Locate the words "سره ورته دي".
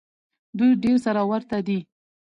1.05-1.79